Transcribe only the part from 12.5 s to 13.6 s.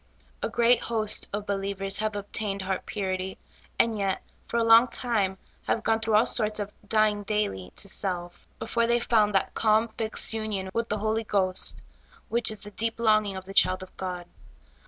the deep longing of the